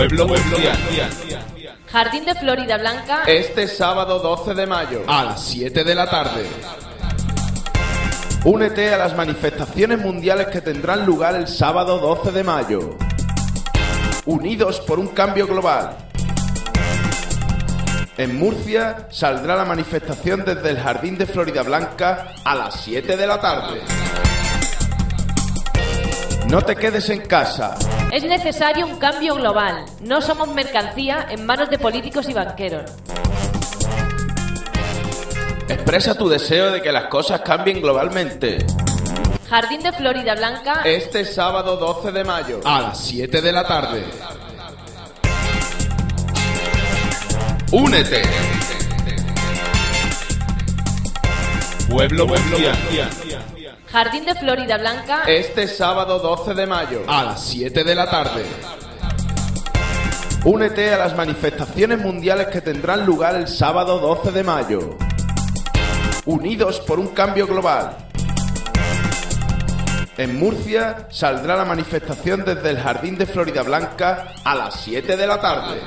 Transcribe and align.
Pueblo 0.00 0.28
Mundial. 0.28 0.78
Jardín 1.92 2.24
de 2.24 2.34
Florida 2.34 2.78
Blanca. 2.78 3.24
Este 3.26 3.68
sábado 3.68 4.18
12 4.18 4.54
de 4.54 4.66
mayo, 4.66 5.02
a 5.06 5.24
las 5.24 5.44
7 5.44 5.84
de 5.84 5.94
la 5.94 6.08
tarde. 6.08 6.46
Únete 8.46 8.94
a 8.94 8.96
las 8.96 9.14
manifestaciones 9.14 9.98
mundiales 9.98 10.46
que 10.46 10.62
tendrán 10.62 11.04
lugar 11.04 11.34
el 11.34 11.46
sábado 11.46 11.98
12 11.98 12.32
de 12.32 12.42
mayo. 12.42 12.96
Unidos 14.24 14.80
por 14.86 14.98
un 14.98 15.08
cambio 15.08 15.46
global. 15.46 15.94
En 18.16 18.38
Murcia 18.38 19.06
saldrá 19.10 19.54
la 19.54 19.66
manifestación 19.66 20.46
desde 20.46 20.70
el 20.70 20.78
Jardín 20.78 21.18
de 21.18 21.26
Florida 21.26 21.62
Blanca 21.62 22.36
a 22.42 22.54
las 22.54 22.80
7 22.84 23.18
de 23.18 23.26
la 23.26 23.38
tarde. 23.38 23.82
No 26.48 26.62
te 26.62 26.74
quedes 26.74 27.10
en 27.10 27.20
casa. 27.20 27.76
Es 28.12 28.24
necesario 28.24 28.86
un 28.86 28.98
cambio 28.98 29.36
global. 29.36 29.84
No 30.00 30.20
somos 30.20 30.48
mercancía 30.48 31.28
en 31.30 31.46
manos 31.46 31.70
de 31.70 31.78
políticos 31.78 32.28
y 32.28 32.32
banqueros. 32.32 32.90
Expresa 35.68 36.18
tu 36.18 36.28
deseo 36.28 36.72
de 36.72 36.82
que 36.82 36.90
las 36.90 37.04
cosas 37.04 37.42
cambien 37.42 37.80
globalmente. 37.80 38.66
Jardín 39.48 39.80
de 39.82 39.92
Florida 39.92 40.34
Blanca. 40.34 40.82
Este 40.84 41.24
sábado 41.24 41.76
12 41.76 42.10
de 42.10 42.24
mayo, 42.24 42.60
a 42.64 42.80
las 42.80 42.98
7 42.98 43.40
de 43.40 43.52
la 43.52 43.64
tarde. 43.64 44.04
Únete. 47.70 48.22
Pueblo 51.88 52.26
Mundial. 52.26 52.76
Jardín 53.92 54.24
de 54.24 54.36
Florida 54.36 54.78
Blanca. 54.78 55.24
Este 55.26 55.66
sábado 55.66 56.20
12 56.20 56.54
de 56.54 56.64
mayo, 56.64 57.02
a 57.08 57.24
las 57.24 57.44
7 57.46 57.82
de 57.82 57.94
la 57.96 58.08
tarde. 58.08 58.44
Únete 60.44 60.94
a 60.94 60.98
las 60.98 61.16
manifestaciones 61.16 61.98
mundiales 61.98 62.46
que 62.46 62.60
tendrán 62.60 63.04
lugar 63.04 63.34
el 63.34 63.48
sábado 63.48 63.98
12 63.98 64.30
de 64.30 64.44
mayo. 64.44 64.96
Unidos 66.24 66.78
por 66.86 67.00
un 67.00 67.08
cambio 67.08 67.48
global. 67.48 67.96
En 70.16 70.38
Murcia 70.38 71.08
saldrá 71.10 71.56
la 71.56 71.64
manifestación 71.64 72.44
desde 72.44 72.70
el 72.70 72.78
Jardín 72.78 73.18
de 73.18 73.26
Florida 73.26 73.64
Blanca 73.64 74.34
a 74.44 74.54
las 74.54 74.82
7 74.82 75.16
de 75.16 75.26
la 75.26 75.40
tarde. 75.40 75.80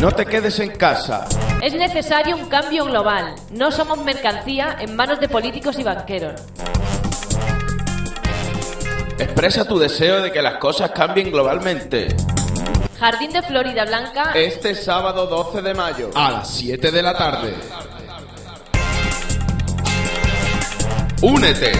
No 0.00 0.10
te 0.10 0.24
quedes 0.24 0.58
en 0.60 0.70
casa. 0.70 1.26
Es 1.62 1.74
necesario 1.74 2.34
un 2.34 2.48
cambio 2.48 2.86
global. 2.86 3.34
No 3.50 3.70
somos 3.70 3.98
mercancía 4.02 4.78
en 4.80 4.96
manos 4.96 5.20
de 5.20 5.28
políticos 5.28 5.78
y 5.78 5.82
banqueros. 5.82 6.40
Expresa 9.18 9.68
tu 9.68 9.78
deseo 9.78 10.22
de 10.22 10.32
que 10.32 10.40
las 10.40 10.54
cosas 10.54 10.92
cambien 10.92 11.30
globalmente. 11.30 12.16
Jardín 12.98 13.30
de 13.30 13.42
Florida 13.42 13.84
Blanca. 13.84 14.32
Este 14.34 14.74
sábado 14.74 15.26
12 15.26 15.60
de 15.60 15.74
mayo, 15.74 16.10
a 16.14 16.30
las 16.30 16.50
7 16.50 16.90
de 16.90 17.02
la 17.02 17.18
tarde. 17.18 17.54
Únete. 21.20 21.72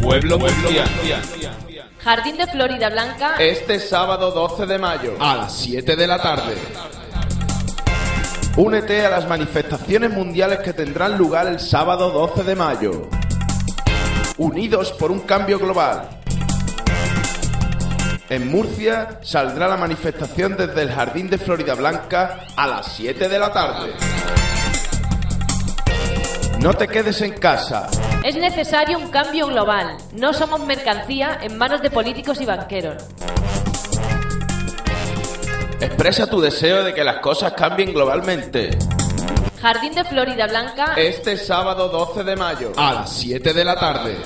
Pueblo 0.00 0.38
Mundial. 0.38 0.88
Jardín 2.02 2.36
de 2.36 2.48
Florida 2.48 2.90
Blanca. 2.90 3.36
Este 3.38 3.78
sábado 3.78 4.32
12 4.32 4.66
de 4.66 4.76
mayo, 4.76 5.14
a 5.20 5.36
las 5.36 5.56
7 5.56 5.94
de 5.94 6.06
la 6.08 6.20
tarde. 6.20 6.56
Únete 8.56 9.06
a 9.06 9.10
las 9.10 9.28
manifestaciones 9.28 10.10
mundiales 10.10 10.58
que 10.58 10.72
tendrán 10.72 11.16
lugar 11.16 11.46
el 11.46 11.60
sábado 11.60 12.10
12 12.10 12.42
de 12.42 12.56
mayo. 12.56 13.08
Unidos 14.36 14.90
por 14.98 15.12
un 15.12 15.20
cambio 15.20 15.60
global. 15.60 16.08
En 18.28 18.50
Murcia 18.50 19.20
saldrá 19.22 19.68
la 19.68 19.76
manifestación 19.76 20.56
desde 20.56 20.82
el 20.82 20.90
Jardín 20.90 21.30
de 21.30 21.38
Florida 21.38 21.74
Blanca 21.74 22.46
a 22.56 22.66
las 22.66 22.94
7 22.96 23.28
de 23.28 23.38
la 23.38 23.52
tarde. 23.52 23.92
No 26.58 26.74
te 26.74 26.88
quedes 26.88 27.20
en 27.20 27.34
casa. 27.34 27.88
Es 28.24 28.36
necesario 28.36 28.98
un 28.98 29.08
cambio 29.08 29.48
global. 29.48 29.96
No 30.12 30.32
somos 30.32 30.60
mercancía 30.60 31.40
en 31.42 31.58
manos 31.58 31.82
de 31.82 31.90
políticos 31.90 32.40
y 32.40 32.46
banqueros. 32.46 33.02
Expresa 35.80 36.30
tu 36.30 36.40
deseo 36.40 36.84
de 36.84 36.94
que 36.94 37.02
las 37.02 37.16
cosas 37.18 37.52
cambien 37.54 37.92
globalmente. 37.92 38.78
Jardín 39.60 39.92
de 39.94 40.04
Florida 40.04 40.46
Blanca. 40.46 40.94
Este 40.96 41.36
sábado 41.36 41.88
12 41.88 42.22
de 42.22 42.36
mayo, 42.36 42.72
a 42.76 42.92
las 42.92 43.12
7 43.12 43.52
de 43.52 43.64
la 43.64 43.74
tarde. 43.74 44.16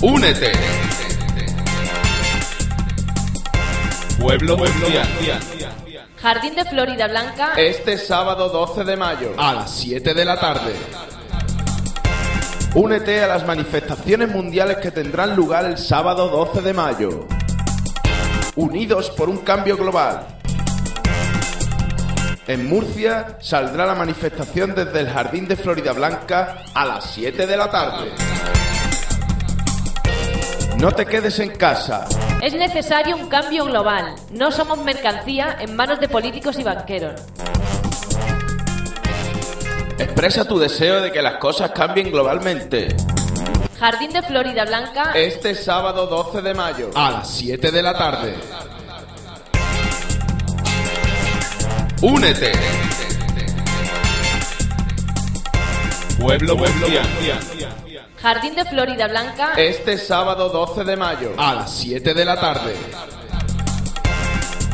Únete. 0.00 0.52
Pueblo 4.18 4.56
Mundial. 4.56 5.08
Jardín 6.20 6.54
de 6.54 6.66
Florida 6.66 7.08
Blanca. 7.08 7.54
Este 7.56 7.96
sábado 7.96 8.50
12 8.50 8.84
de 8.84 8.94
mayo, 8.94 9.32
a 9.38 9.54
las 9.54 9.70
7 9.70 10.12
de 10.12 10.24
la 10.26 10.38
tarde. 10.38 10.74
Únete 12.74 13.24
a 13.24 13.26
las 13.26 13.46
manifestaciones 13.46 14.28
mundiales 14.28 14.76
que 14.76 14.90
tendrán 14.90 15.34
lugar 15.34 15.64
el 15.64 15.78
sábado 15.78 16.28
12 16.28 16.60
de 16.60 16.74
mayo. 16.74 17.26
Unidos 18.54 19.08
por 19.16 19.30
un 19.30 19.38
cambio 19.38 19.78
global. 19.78 20.26
En 22.46 22.68
Murcia 22.68 23.38
saldrá 23.40 23.86
la 23.86 23.94
manifestación 23.94 24.74
desde 24.74 25.00
el 25.00 25.08
Jardín 25.08 25.48
de 25.48 25.56
Florida 25.56 25.92
Blanca 25.92 26.64
a 26.74 26.84
las 26.84 27.12
7 27.14 27.46
de 27.46 27.56
la 27.56 27.70
tarde. 27.70 28.10
No 30.76 30.92
te 30.92 31.06
quedes 31.06 31.38
en 31.38 31.56
casa. 31.56 32.06
Es 32.42 32.54
necesario 32.54 33.16
un 33.16 33.28
cambio 33.28 33.66
global. 33.66 34.14
No 34.32 34.50
somos 34.50 34.78
mercancía 34.78 35.58
en 35.60 35.76
manos 35.76 36.00
de 36.00 36.08
políticos 36.08 36.58
y 36.58 36.62
banqueros. 36.62 37.20
Expresa 39.98 40.48
tu 40.48 40.58
deseo 40.58 41.02
de 41.02 41.12
que 41.12 41.20
las 41.20 41.34
cosas 41.34 41.72
cambien 41.72 42.10
globalmente. 42.10 42.96
Jardín 43.78 44.10
de 44.12 44.22
Florida 44.22 44.64
Blanca. 44.64 45.12
Este 45.14 45.54
sábado 45.54 46.06
12 46.06 46.40
de 46.40 46.54
mayo, 46.54 46.90
a 46.94 47.10
las 47.10 47.30
7 47.30 47.70
de 47.70 47.82
la 47.82 47.92
tarde. 47.92 48.34
Únete. 52.00 52.52
Pueblo 56.18 56.56
Mundial. 56.56 57.06
Jardín 58.22 58.54
de 58.54 58.66
Florida 58.66 59.08
Blanca. 59.08 59.54
Este 59.56 59.96
sábado 59.96 60.50
12 60.50 60.84
de 60.84 60.94
mayo, 60.94 61.32
a 61.38 61.54
las 61.54 61.74
7 61.78 62.12
de 62.12 62.24
la 62.26 62.38
tarde. 62.38 62.76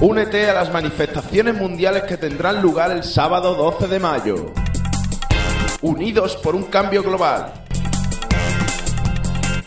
Únete 0.00 0.50
a 0.50 0.54
las 0.54 0.72
manifestaciones 0.72 1.54
mundiales 1.54 2.02
que 2.02 2.16
tendrán 2.16 2.60
lugar 2.60 2.90
el 2.90 3.04
sábado 3.04 3.54
12 3.54 3.86
de 3.86 4.00
mayo. 4.00 4.52
Unidos 5.80 6.36
por 6.42 6.56
un 6.56 6.64
cambio 6.64 7.04
global. 7.04 7.52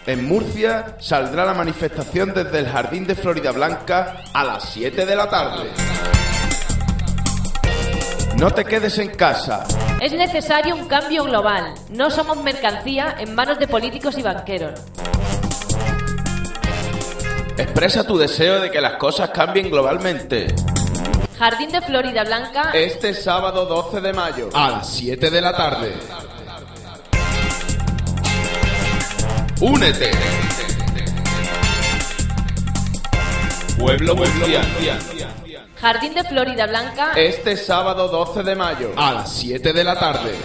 En 0.05 0.27
Murcia 0.27 0.97
saldrá 0.99 1.45
la 1.45 1.53
manifestación 1.53 2.33
desde 2.33 2.59
el 2.59 2.67
Jardín 2.67 3.07
de 3.07 3.15
Florida 3.15 3.53
Blanca 3.53 4.23
a 4.33 4.43
las 4.43 4.73
7 4.73 5.05
de 5.05 5.15
la 5.15 5.29
tarde. 5.29 5.69
No 8.39 8.49
te 8.51 8.63
quedes 8.63 8.97
en 8.99 9.09
casa. 9.09 9.65
Es 9.99 10.13
necesario 10.13 10.73
un 10.73 10.87
cambio 10.87 11.25
global. 11.25 11.73
No 11.89 12.09
somos 12.09 12.41
mercancía 12.41 13.17
en 13.19 13.35
manos 13.35 13.59
de 13.59 13.67
políticos 13.67 14.17
y 14.17 14.21
banqueros. 14.21 14.79
Expresa 17.57 18.07
tu 18.07 18.17
deseo 18.17 18.61
de 18.61 18.71
que 18.71 18.79
las 18.79 18.93
cosas 18.93 19.31
cambien 19.31 19.69
globalmente. 19.69 20.55
Jardín 21.37 21.69
de 21.69 21.81
Florida 21.81 22.23
Blanca. 22.23 22.71
Este 22.73 23.13
sábado 23.13 23.65
12 23.65 23.99
de 23.99 24.13
mayo, 24.13 24.49
a 24.53 24.69
las 24.69 24.89
7 24.89 25.29
de 25.29 25.41
la 25.41 25.57
tarde. 25.57 25.93
Únete. 29.59 30.11
Pueblo 33.77 34.15
Mundial. 34.15 34.65
Jardín 35.81 36.13
de 36.13 36.25
Florida 36.25 36.67
Blanca. 36.67 37.13
Este 37.15 37.55
sábado 37.55 38.09
12 38.09 38.43
de 38.43 38.53
mayo, 38.53 38.91
a 38.97 39.13
las 39.13 39.31
7 39.31 39.71
de 39.71 39.83
la 39.85 39.97
tarde. 39.97 40.35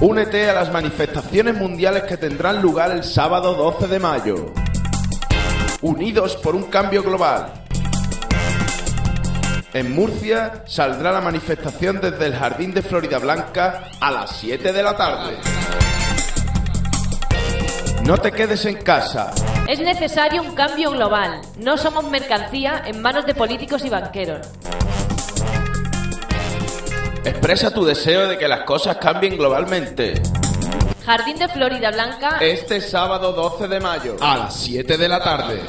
Únete 0.00 0.50
a 0.50 0.52
las 0.52 0.72
manifestaciones 0.72 1.54
mundiales 1.54 2.02
que 2.02 2.16
tendrán 2.16 2.60
lugar 2.60 2.90
el 2.90 3.04
sábado 3.04 3.54
12 3.54 3.86
de 3.86 4.00
mayo. 4.00 4.52
Unidos 5.80 6.36
por 6.36 6.56
un 6.56 6.64
cambio 6.64 7.04
global. 7.04 7.52
En 9.72 9.94
Murcia 9.94 10.64
saldrá 10.66 11.12
la 11.12 11.20
manifestación 11.20 12.00
desde 12.00 12.26
el 12.26 12.34
Jardín 12.34 12.74
de 12.74 12.82
Florida 12.82 13.18
Blanca 13.18 13.90
a 14.00 14.10
las 14.10 14.38
7 14.38 14.72
de 14.72 14.82
la 14.82 14.96
tarde. 14.96 15.36
No 18.02 18.18
te 18.18 18.32
quedes 18.32 18.64
en 18.64 18.82
casa. 18.82 19.32
Es 19.68 19.80
necesario 19.80 20.42
un 20.42 20.54
cambio 20.54 20.92
global. 20.92 21.40
No 21.58 21.76
somos 21.76 22.04
mercancía 22.04 22.84
en 22.86 23.02
manos 23.02 23.26
de 23.26 23.34
políticos 23.34 23.84
y 23.84 23.88
banqueros. 23.88 24.46
Expresa 27.24 27.74
tu 27.74 27.84
deseo 27.84 28.28
de 28.28 28.38
que 28.38 28.46
las 28.46 28.60
cosas 28.60 28.98
cambien 28.98 29.36
globalmente. 29.36 30.22
Jardín 31.04 31.36
de 31.38 31.48
Florida 31.48 31.90
Blanca. 31.90 32.38
Este 32.40 32.80
sábado 32.80 33.32
12 33.32 33.66
de 33.66 33.80
mayo, 33.80 34.16
a 34.20 34.36
las 34.36 34.54
7 34.54 34.96
de 34.96 35.08
la 35.08 35.18
tarde. 35.18 35.60